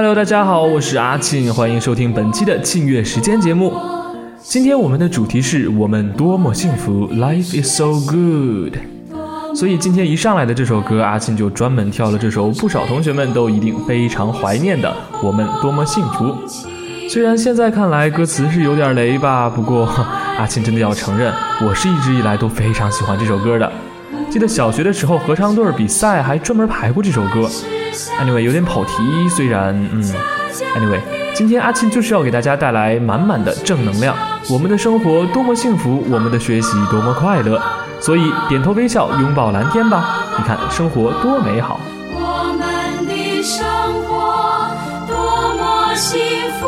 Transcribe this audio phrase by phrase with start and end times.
[0.00, 3.72] Hello，大家好，我是阿庆，欢迎收听本期的庆月时间节目。
[4.40, 8.76] 今天我们的主题是我们多么幸福，Life is so good。
[9.56, 14.88] 所以今天一上来的这首歌，阿庆就专门挑了这首不少同学们都一定非常怀念的
[15.20, 16.26] 《我们多么幸福》。
[17.10, 19.84] 虽然现在看来歌词是有点雷吧，不过
[20.38, 21.34] 阿庆真的要承认，
[21.66, 23.72] 我是一直以来都非常喜欢这首歌的。
[24.30, 27.50] 记得小学的时候合唱队比赛还专门排过这首歌。
[28.20, 28.92] Anyway，有点跑题，
[29.28, 30.02] 虽然嗯
[30.76, 31.00] ，Anyway，
[31.34, 34.16] 今天阿庆就是要给大家带来满满的正能量。
[34.50, 37.60] 我们的生活多么幸福，我们的学习多么快乐，
[38.00, 40.24] 所以点头微笑，拥抱蓝天吧。
[40.36, 41.80] 你看，生活多美好。
[42.14, 43.66] 我们的生
[44.04, 44.70] 活
[45.06, 46.18] 多么幸
[46.60, 46.66] 福，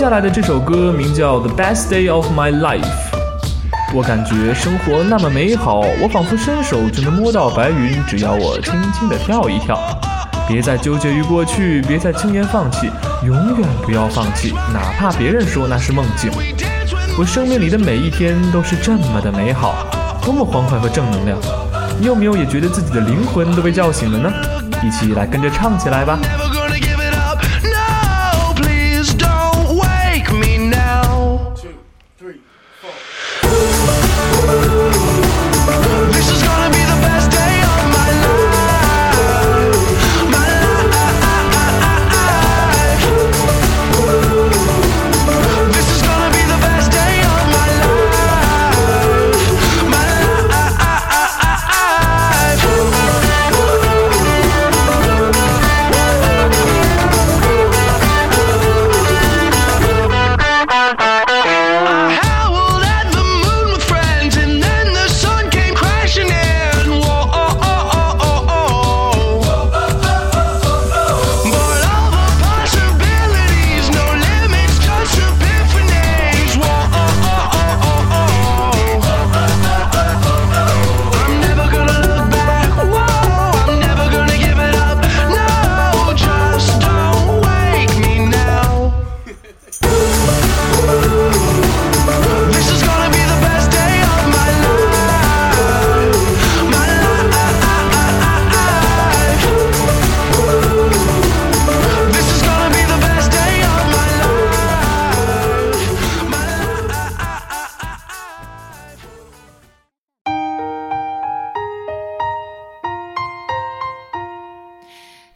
[0.00, 2.80] 下来的这首歌名叫《The Best Day of My Life》。
[3.92, 9.78] 我感觉生活那么美好，我仿佛伸手就能摸到白云，只要我轻轻地跳一跳。
[10.48, 12.90] 别再纠结于过去，别再轻言放弃，
[13.26, 16.30] 永远不要放弃，哪怕别人说那是梦境。
[17.18, 19.74] 我生命里的每一天都是这么的美好，
[20.24, 21.38] 多么欢快和正能量。
[22.00, 24.32] 你有没有也觉得自己的灵魂都被叫醒了呢？
[24.82, 26.18] 一起来跟着唱起来吧！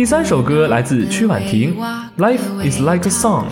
[0.00, 1.76] 第三首歌来自曲婉婷，
[2.16, 3.44] 《Life is like a song》。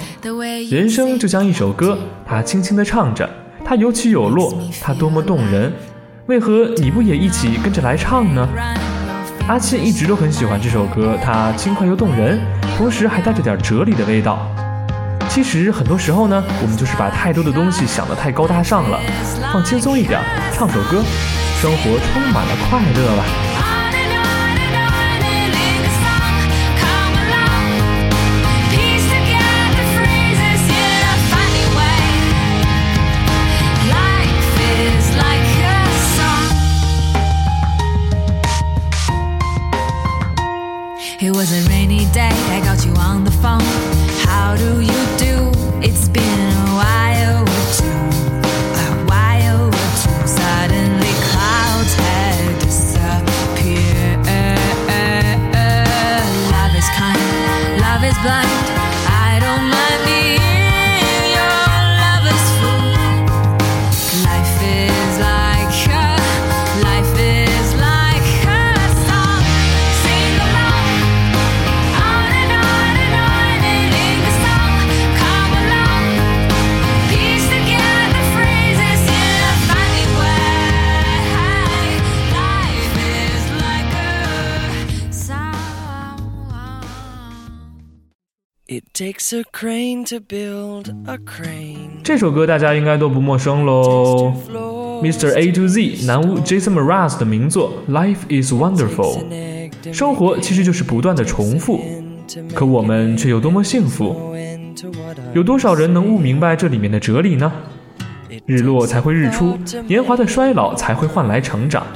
[0.74, 3.28] 人生就像一首歌，它轻轻地唱着，
[3.62, 5.70] 它有起有落，它多么动人。
[6.24, 8.48] 为何你不也一起跟着来唱呢？
[9.46, 12.40] 阿庆一直都很喜欢这首歌，它轻快又动人，
[12.78, 14.50] 同时还带着点哲理的味道。
[15.28, 18.98] 其实很多时候呢，我们就是把太多的东西想得太高大上了，
[19.52, 20.18] 放轻松一点，
[20.54, 21.02] 唱首歌，
[21.60, 23.47] 生活充满了快乐吧。
[58.22, 58.57] Blind.
[88.70, 92.02] It takes a crane to build a crane.
[92.04, 94.34] 这首歌大家应该都不陌生喽。
[95.02, 95.34] Mr.
[95.38, 99.24] A to Z 南巫 Jason Mraz 的名作《Life is Wonderful》。
[99.94, 101.80] 生活其实就是不断的重复，
[102.52, 104.36] 可我们却有多么幸福？
[105.32, 107.50] 有多少人能悟明白这里面的哲理呢？
[108.44, 111.86] 日落才会日出，年华的衰老才会换来成长。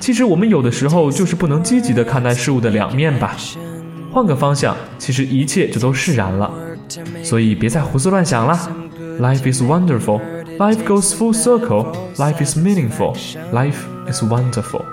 [0.00, 3.36] 其实我们有的时候就是不能积极的看待事物的两面吧。
[4.12, 6.50] 换个方向，其实一切就都释然了。
[7.22, 8.58] 所以别再胡思乱想了。
[9.20, 10.20] Life is wonderful.
[10.58, 11.92] Life goes full circle.
[12.16, 13.14] Life is meaningful.
[13.52, 14.84] Life is wonderful.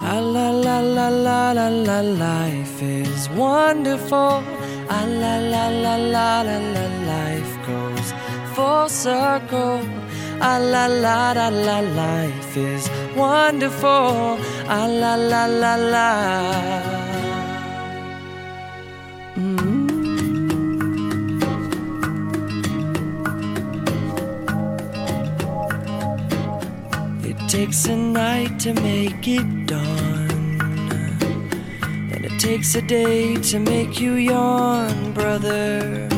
[0.00, 4.42] La la la la la la la life is wonderful.
[4.88, 8.14] Ah la la la la la la life goes
[8.54, 9.80] full circle.
[10.40, 14.38] Ah la la la la life is wonderful.
[14.68, 16.10] Ah la la la la.
[27.24, 30.30] It takes a night to make it dawn.
[32.12, 36.08] And it takes a day to make you yawn, brother.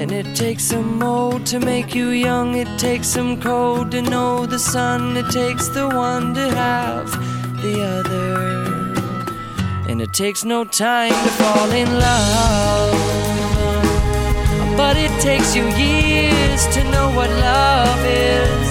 [0.00, 2.56] And it takes some mold to make you young.
[2.56, 5.14] It takes some cold to know the sun.
[5.14, 7.10] It takes the one to have
[7.60, 8.94] the other.
[9.90, 12.96] And it takes no time to fall in love.
[14.74, 18.68] But it takes you years to know what love is.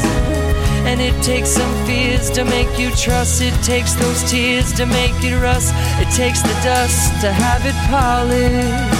[0.89, 3.43] And it takes some fears to make you trust.
[3.43, 5.75] It takes those tears to make it rust.
[6.01, 8.98] It takes the dust to have it polished.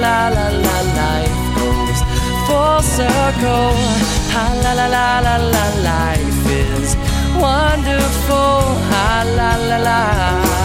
[0.00, 2.00] La la la life goes
[2.46, 3.74] full circle.
[4.40, 6.96] Ah, la la la la la life is
[7.44, 8.62] wonderful.
[8.92, 10.57] Ah, la la la.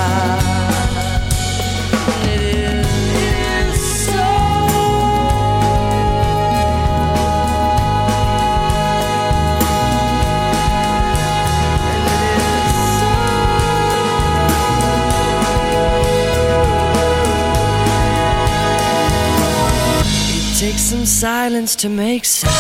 [21.24, 22.54] Silence to make sound.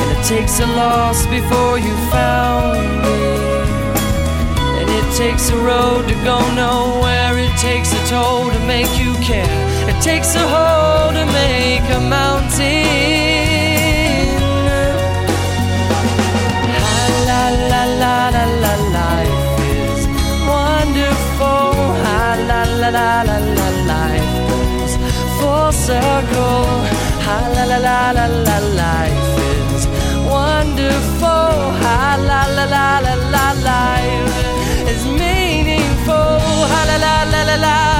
[0.00, 3.40] And it takes a loss before you found it.
[4.78, 7.36] And it takes a road to go nowhere.
[7.38, 9.58] It takes a toll to make you care.
[9.90, 10.87] It takes a hole
[27.30, 29.28] Ah, la la la la la life
[29.76, 29.84] is
[30.34, 31.52] wonderful.
[31.92, 34.36] Ah, la la la la la life
[34.92, 36.38] is meaningful.
[36.72, 37.97] La la la la la la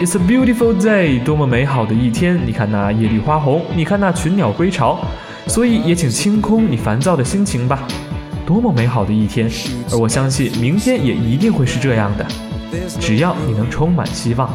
[0.00, 2.40] It's a beautiful day，多么美好的一天！
[2.46, 4.98] 你看那叶绿花红，你看那群鸟归巢，
[5.46, 7.86] 所以也请清空你烦躁的心情吧。
[8.46, 9.46] 多么美好的一天！
[9.92, 12.26] 而我相信明天也一定会是这样的，
[12.98, 14.50] 只要你能充满希望。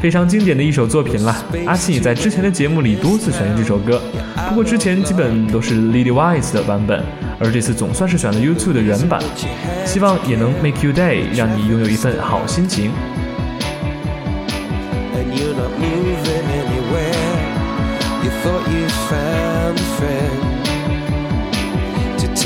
[0.00, 4.02] 非常经典的一首作品了，阿信也在之前的节目里多次选用这首歌，
[4.48, 7.00] 不过之前基本都是 Lily Wise 的版本，
[7.38, 9.22] 而这次总算是选了 YouTube 的原版，
[9.86, 12.90] 希望也能 make you day，让你拥有一份好心情。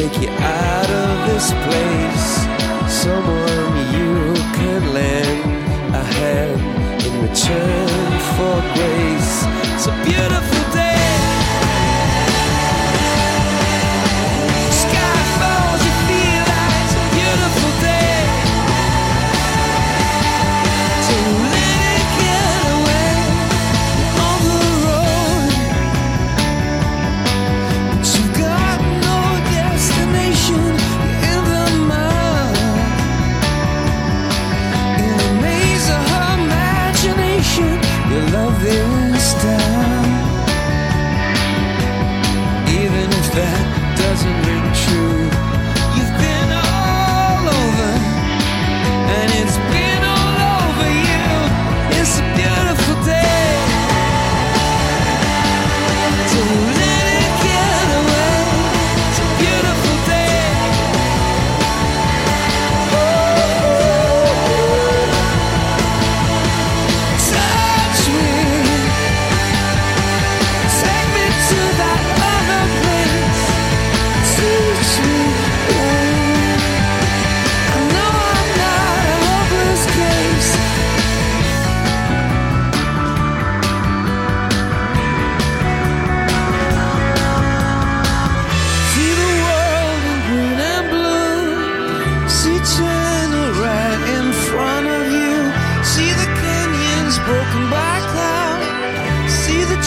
[0.09, 2.27] Take you out of this place.
[3.03, 7.72] Someone you can lend a hand in return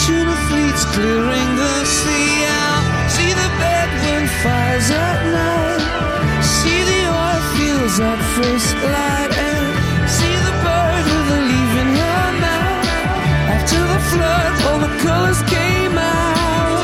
[0.05, 2.83] tuna fleets clearing the sea out.
[3.09, 5.81] See the bedroom fires at night.
[6.43, 9.31] See the oil fields at first light.
[9.49, 9.65] And
[10.17, 12.87] see the bird with a leaf in her mouth.
[13.55, 16.79] After the flood, all the colors came out.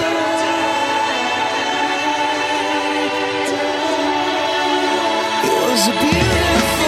[5.48, 6.81] It was a beautiful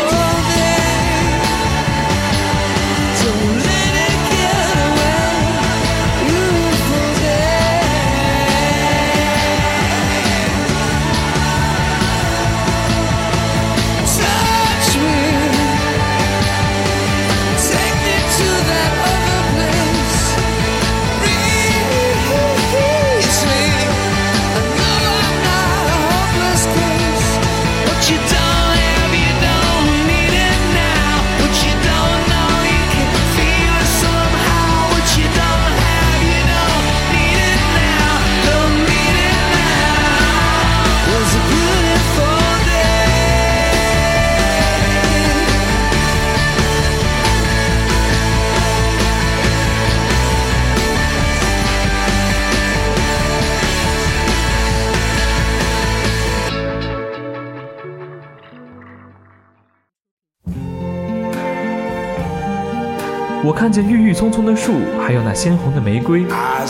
[63.46, 64.72] 我看见郁郁葱葱的树，
[65.06, 66.26] 还有那鲜红的玫瑰，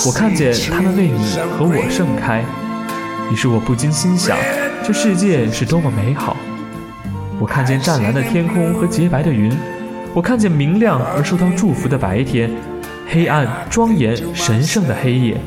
[0.08, 2.44] 我看见它们为你和我盛开。
[3.32, 4.36] 于是我不禁心想，
[4.84, 6.36] 这世界是多么美好。
[7.40, 9.56] 我看见湛蓝的天空和洁白的云，
[10.16, 12.50] 我看见明亮而受到祝福的白天，
[13.08, 15.38] 黑暗、庄严、神圣的黑夜。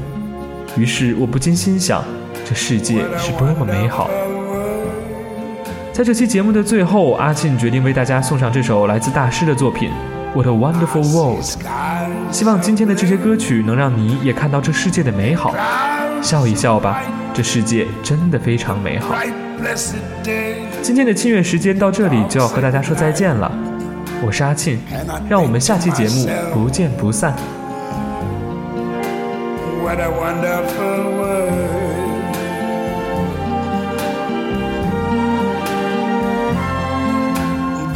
[0.77, 2.05] 于是我不禁心想，
[2.45, 4.09] 这世界是多么美好。
[5.93, 9.91] 在这期节目的最后，阿庆决定为大家送上这首来自大师的作品
[10.35, 11.45] 《What a Wonderful World》。
[12.31, 15.55] 希望今天的这些歌曲能让你也看到这世界的美好，
[16.23, 17.01] 笑一笑吧，
[17.33, 19.15] 这世界真的非常美好。
[20.83, 23.51] 今天的清乐时间到这里就要和大家说再见了，
[24.25, 24.79] 我是阿庆，
[25.29, 27.35] 让我们下期节目不见不散。
[29.83, 32.06] What a wonderful world.